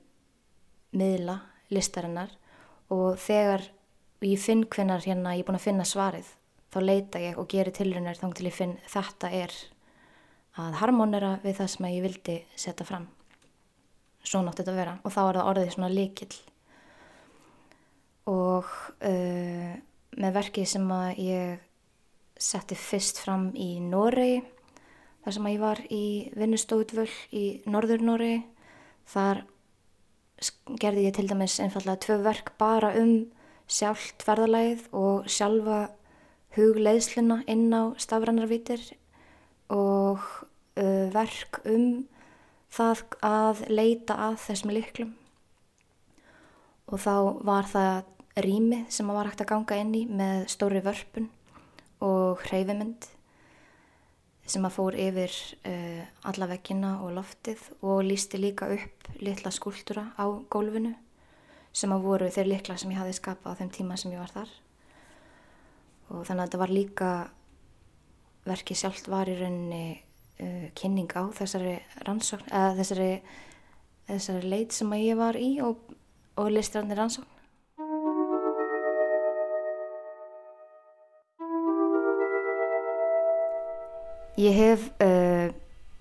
[0.95, 1.39] miðla
[1.73, 2.31] listarinnar
[2.93, 3.65] og þegar
[4.25, 6.29] ég finn hvenar hérna ég er búin að finna svarið
[6.73, 9.53] þá leita ég og gerir tilrunir þá til ég finn þetta er
[10.61, 13.09] að harmonera við það sem ég vildi setja fram.
[14.25, 16.35] Svo nátt þetta að vera og þá er það orðið svona líkil
[18.29, 18.69] og
[19.05, 19.71] uh,
[20.15, 21.63] með verkið sem að ég
[22.35, 24.41] setti fyrst fram í Noregi
[25.23, 28.41] þar sem að ég var í vinnustóðvöld í Norður Noregi
[29.09, 29.43] þar
[30.81, 33.13] gerði ég til dæmis einfallega tvö verk bara um
[33.71, 35.85] sjálft verðalæð og sjálfa
[36.55, 38.83] hugleiðsluna inn á stafrannarvítir
[39.73, 40.21] og
[40.77, 42.05] uh, verk um
[42.75, 45.15] það að leita að þessum liklum
[46.91, 47.15] og þá
[47.47, 51.29] var það rými sem maður var hægt að ganga inn í með stóri vörpun
[52.03, 53.07] og hreyfimund
[54.45, 55.33] sem að fór yfir
[55.65, 60.93] uh, alla vekkina og loftið og lísti líka upp litla skúltura á gólfinu
[61.75, 64.31] sem að voru þeir likla sem ég hafi skapað á þeim tíma sem ég var
[64.31, 64.51] þar.
[66.11, 67.09] Og þannig að þetta var líka
[68.45, 73.09] verkið sjálft var í rauninni uh, kynning á þessari rannsókn eða þessari,
[74.11, 75.95] þessari leit sem að ég var í og,
[76.37, 77.34] og listrarnir rannsókn
[84.35, 85.47] Ég hef uh,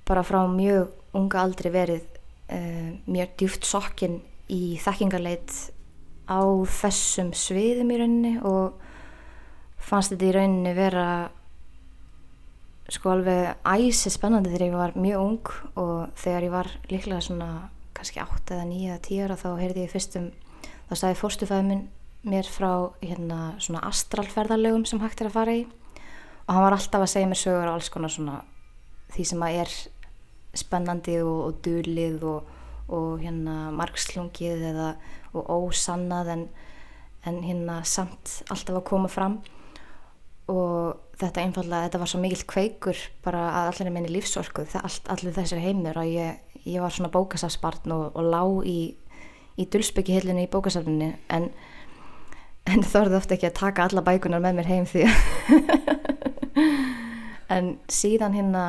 [0.06, 2.02] bara frá mjög unga aldri verið
[2.50, 4.18] uh, mjög djúft sokkinn
[4.50, 5.52] í þekkingarleit
[6.26, 6.40] á
[6.80, 8.80] þessum sviðum í rauninni og
[9.78, 11.08] fannst þetta í rauninni vera
[12.92, 17.50] sko alveg æsi spennandi þegar ég var mjög ung og þegar ég var líklega svona
[17.96, 20.26] kannski 8 eða 9 eða 10 ára þá heyrði ég fyrstum,
[20.90, 21.86] þá sagði fórstufæðin
[22.24, 25.64] mér frá hérna svona astralferðarlegum sem hægt er að fara í
[26.44, 28.40] og hann var alltaf að segja mér sögur á alls konar svona
[29.14, 29.74] því sem að er
[30.54, 32.52] spennandi og, og dulið og,
[32.92, 34.88] og hérna margslungið eða
[35.34, 36.44] og ósannað en,
[37.26, 39.40] en hérna samt alltaf að koma fram.
[40.52, 45.36] Og þetta einfallega, þetta var svo mikil kveikur bara að allir minni lífsorku all, allir
[45.36, 48.78] þessir heimur og ég, ég var svona bókasafsbarn og, og lá í,
[49.56, 51.48] í dulsbyggi hillinu í bókasafninu en,
[52.68, 55.06] en þorði ofta ekki að taka alla bækunar með mér heim því
[57.54, 58.64] en síðan hérna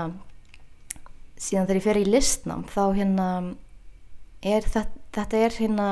[1.36, 3.28] síðan þegar ég fer í listnám þá hérna
[4.45, 5.89] er þetta, þetta er hérna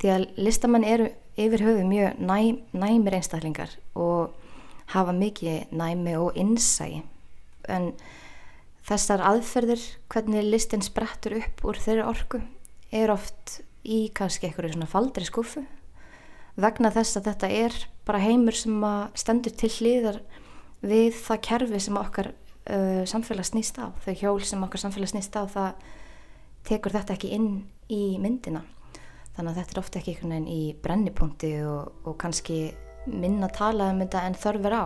[0.00, 2.38] því að listamenn eru yfir höfu mjög næ,
[2.72, 4.32] næmir einstaklingar og
[4.92, 7.02] hafa mikið næmi og innsæ
[7.68, 7.90] en
[8.86, 12.40] þessar aðferðir hvernig listin sprettur upp úr þeirra orku
[12.94, 15.64] er oft í kannski eitthvað svona faldri skuffu
[16.56, 18.84] vegna þess að þetta er bara heimur sem
[19.18, 20.20] stendur til hlýðar
[20.84, 25.36] við það kerfi sem okkar uh, samfélag snýst á, þau hjól sem okkar samfélag snýst
[25.38, 25.86] á, það
[26.66, 27.50] tekur þetta ekki inn
[27.92, 28.64] í myndina.
[29.36, 32.60] Þannig að þetta er ofta ekki einhvern veginn í brennipunkti og, og kannski
[33.06, 34.84] minna tala um þetta en þörfur á.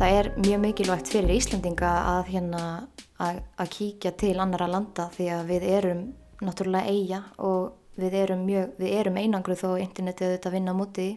[0.00, 2.62] Það er mjög mikilvægt fyrir Íslandinga að, hérna,
[3.20, 6.00] að, að kíkja til annara landa því að við erum
[6.40, 11.08] náttúrulega eiga og við erum, mjög, við erum einangruð þó internetið þetta vinna múti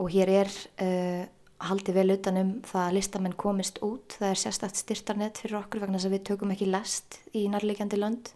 [0.00, 0.50] og hér er
[0.82, 1.24] uh,
[1.62, 5.98] haldið vel utanum það að listamenn komist út, það er sérstakt styrtarnett fyrir okkur vegna
[5.98, 8.32] þess að við tökum ekki lest í nærlegjandi lönd.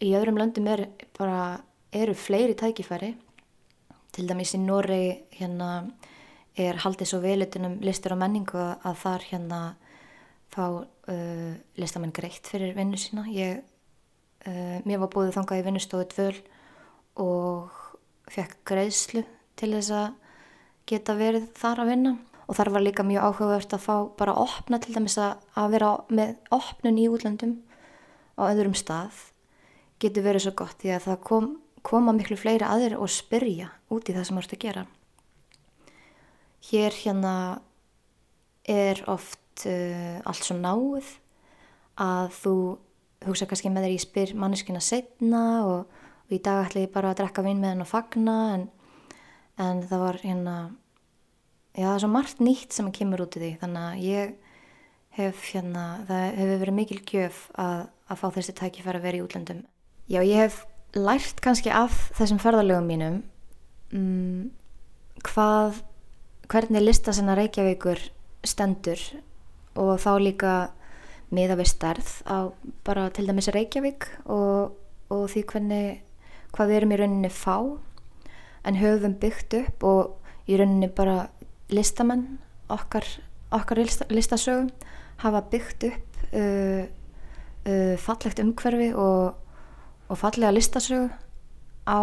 [0.00, 0.86] Í öðrum löndum er
[1.16, 1.60] bara,
[1.92, 3.14] eru fleiri tækifæri.
[4.10, 5.70] Til dæmis í Noregi hérna
[6.58, 9.60] er haldið svo velutunum listur og menningu að þar hérna
[10.50, 13.24] fá uh, listamenn greitt fyrir vinnu sína.
[13.30, 13.62] Ég,
[14.46, 16.40] uh, mér var búið þangað í vinnustofu dvöl
[17.20, 17.78] og
[18.30, 19.24] fekk greiðslu
[19.58, 20.10] til þess að
[20.90, 22.12] geta verið þar að vinna
[22.50, 25.74] og þar var líka mjög áhugavert að fá bara að opna til dæmis að, að
[25.76, 27.58] vera með opnun í útlöndum
[28.34, 29.26] á öðrum stað
[30.02, 31.50] getur verið svo gott því að það kom,
[31.86, 34.84] koma miklu fleiri aðrir og spyrja út í það sem ert að gera.
[36.70, 37.34] Hér hérna
[38.68, 41.14] er oft uh, allt svo náð
[42.00, 42.54] að þú
[43.26, 45.88] hugsa kannski með þér í spyr manneskina setna og,
[46.26, 48.68] og í dag ætla ég bara að drekka vinn með henn og fagna en,
[49.60, 50.56] en það var hérna,
[51.74, 54.38] já það er svo margt nýtt sem kemur út í því þannig að ég
[55.18, 59.24] hef hérna, það hefur verið mikil gjöf að, að fá þessi tækifæri að vera í
[59.24, 59.64] útlöndum.
[60.10, 60.60] Já ég hef
[60.96, 63.20] lært kannski af þessum ferðalögum mínum
[63.94, 64.50] um,
[65.26, 65.82] hvað
[66.50, 68.00] hvernig lista sinna Reykjavíkur
[68.46, 69.02] stendur
[69.78, 70.54] og þá líka
[71.34, 72.38] miða við stærð á
[72.86, 74.76] bara til dæmis Reykjavík og,
[75.10, 76.00] og því hvernig
[76.54, 77.56] hvað við erum í rauninni fá
[78.66, 81.28] en höfum byggt upp og í rauninni bara
[81.70, 83.06] listamenn okkar,
[83.54, 84.70] okkar lista, listasögum
[85.22, 86.84] hafa byggt upp uh,
[87.66, 89.34] uh, fallegt umhverfi og,
[90.08, 91.10] og fallega listasögu
[91.86, 92.00] á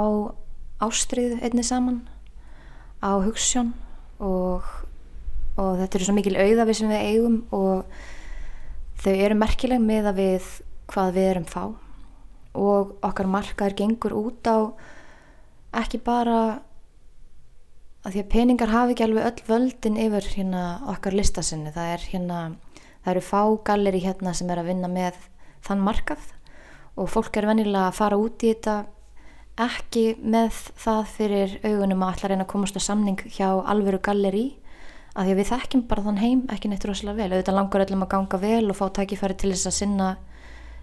[0.83, 2.05] ástriðu einni saman
[3.01, 3.73] á hugssjón
[4.19, 4.63] og,
[5.57, 7.85] og þetta eru svo mikil auðafi sem við eigum og
[9.01, 10.47] þau eru merkileg með að við
[10.91, 11.63] hvað við erum fá.
[12.57, 14.57] Og okkar markaður gengur út á
[15.77, 16.39] ekki bara
[18.07, 22.05] að því að peningar hafi ekki alveg öll völdin yfir hérna okkar listasinni það er
[22.13, 22.37] hérna,
[23.03, 25.17] það eru fá galleri hérna sem er að vinna með
[25.67, 26.23] þann markað.
[26.97, 28.77] Og fólk er venilega að fara út í þetta
[29.57, 33.99] ekki með það fyrir augunum að ætla að reyna að komast á samning hjá alveru
[34.05, 34.47] galleri
[35.17, 37.31] að því að við þekkjum bara þann heim ekki neitt rosalega vel.
[37.33, 40.09] Auðvitað langar öllum að ganga vel og fá tækifæri til þess að sinna,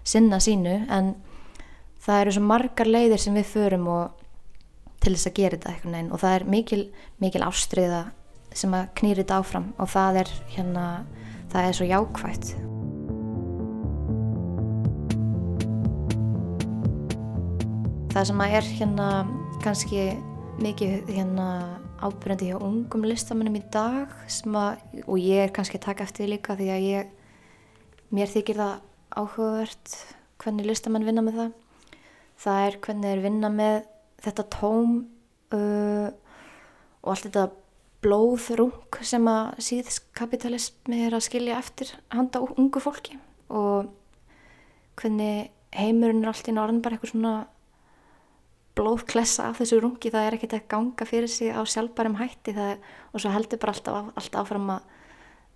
[0.03, 1.13] sinna sínu en
[2.03, 3.87] það eru svo margar leiðir sem við förum
[5.01, 6.83] til þess að gera þetta eitthvað neinn og það er mikil,
[7.23, 8.03] mikil ástriða
[8.55, 10.85] sem að knýri þetta áfram og það er hérna,
[11.53, 12.53] það er svo jákvægt
[18.15, 19.09] það sem að er hérna
[19.65, 20.05] kannski
[20.63, 21.49] mikið hérna
[22.03, 26.31] ábyrjandi hjá ungum listamennum í dag að, og ég er kannski að taka eftir því
[26.33, 27.11] líka því að ég
[28.15, 28.73] mér þykir það
[29.15, 29.95] áhugavert
[30.43, 31.51] hvernig listamenn vinna með það.
[32.43, 33.77] Það er hvernig þeir vinna með
[34.25, 34.95] þetta tóm
[35.55, 36.09] uh,
[37.05, 37.45] og allt þetta
[38.05, 43.17] blóðrung sem að síðskapitalismi er að skilja eftir handa ungu fólki.
[43.49, 43.89] Og
[44.99, 47.35] hvernig heimurinn er allt í norðan bara eitthvað svona
[48.75, 52.83] blóðklessa af þessu rungi það er ekkert að ganga fyrir sig á sjálfbærum hætti það,
[53.13, 54.91] og svo heldur bara alltaf, alltaf áfram að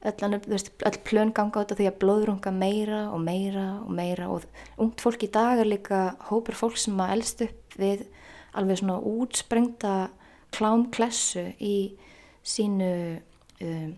[0.10, 4.30] öll, veist, öll plön ganga át af því að blóðrunga meira og meira og meira
[4.32, 4.46] og
[4.80, 8.06] ungt fólk í dag er líka hópur fólk sem að elst upp við
[8.58, 9.96] alveg svona útsprengta
[10.56, 11.76] klámklessu í
[12.48, 12.94] sínu
[13.62, 13.92] um,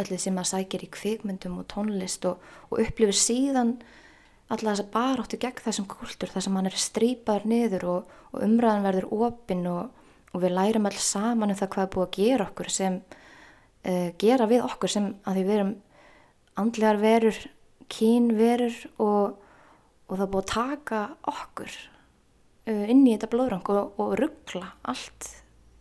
[0.00, 2.40] öllu sem að sækir í kvikmyndum og tónlist og,
[2.70, 3.76] og upplifir síðan
[4.46, 8.12] alla þess að bara áttu gegn þessum kultur þar sem hann er strýpaður niður og,
[8.30, 9.88] og umræðan verður opinn og,
[10.30, 14.08] og við lærum alls saman um það hvað er búið að gera okkur sem uh,
[14.22, 15.74] gera við okkur sem að því við erum
[16.62, 17.42] andlegar verur,
[17.92, 19.36] kínverur og,
[20.06, 21.02] og það er búið að taka
[21.34, 21.76] okkur
[22.70, 25.32] uh, inn í þetta blóðrang og ruggla allt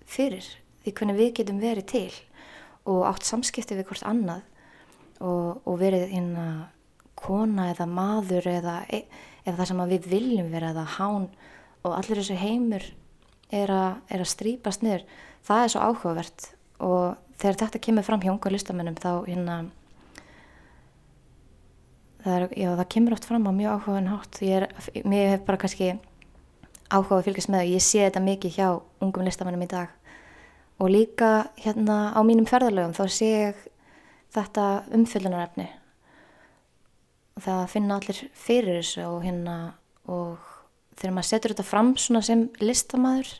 [0.09, 0.45] fyrir
[0.81, 2.09] því hvernig við getum verið til
[2.89, 4.43] og átt samskipti við hvort annað
[5.25, 6.74] og verið hérna
[7.25, 9.03] kona eða maður eða, e,
[9.45, 11.27] eða það sem við viljum vera eða hán
[11.85, 12.85] og allir þessu heimur
[13.53, 15.05] er, a, er að strýpast niður.
[15.45, 16.47] Það er svo áhugavert
[16.83, 19.57] og þegar þetta kemur fram hjá unga listamennum þá hérna
[22.23, 24.41] það, er, já, það kemur oft fram á mjög áhugaðan hátt.
[24.41, 24.67] Er,
[25.05, 25.93] mér hef bara kannski
[26.89, 28.67] áhuga að fylgjast með og ég sé þetta mikið hjá
[29.05, 29.93] ungum listamennum í dag.
[30.81, 33.65] Og líka hérna á mínum ferðalögum þá sé ég
[34.35, 35.69] þetta umfyllunarefni
[37.43, 39.55] það finna allir fyrir þessu og hérna
[40.07, 40.37] og
[40.95, 43.31] þegar maður setur þetta fram svona sem listamæður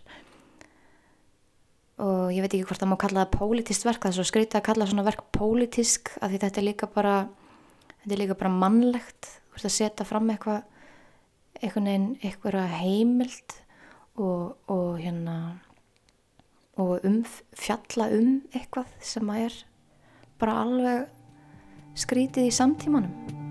[2.04, 4.60] og ég veit ekki hvort það má kalla það pólitist verk, það er svo skritið
[4.60, 7.16] að kalla svona verk pólitisk af því þetta er líka bara
[8.02, 10.66] þetta er líka bara mannlegt þú veist að setja fram eitthvað
[11.62, 13.56] einhvern veginn eitthvað heimild
[14.20, 15.38] og, og hérna
[16.76, 17.22] og um,
[17.56, 19.58] fjalla um eitthvað sem að er
[20.41, 21.08] bara alveg
[21.96, 23.45] skrítið í samtímanum